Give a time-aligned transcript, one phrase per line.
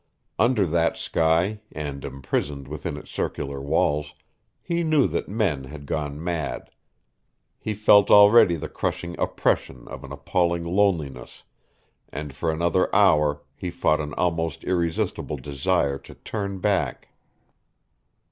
[0.39, 4.15] Under that sky, and imprisoned within its circular walls,
[4.63, 6.71] he knew that men had gone mad;
[7.59, 11.43] he felt already the crushing oppression of an appalling loneliness,
[12.11, 17.09] and for another hour he fought an almost irresistible desire to turn back.